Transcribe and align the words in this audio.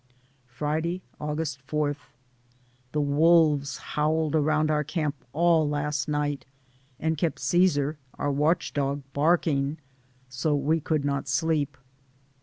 Friday, 0.47 1.03
August 1.19 1.61
4. 1.67 1.95
The 2.91 3.01
wolves 3.01 3.77
howled 3.93 4.33
around 4.35 4.71
our 4.71 4.83
camp 4.83 5.13
all 5.31 5.69
last 5.69 6.07
night 6.07 6.43
and 6.99 7.19
kept 7.19 7.37
Caesar— 7.37 7.99
our 8.15 8.31
watch 8.31 8.73
dog— 8.73 9.03
barking; 9.13 9.77
so 10.27 10.55
we 10.55 10.79
could 10.79 11.05
not 11.05 11.27
sleep. 11.27 11.77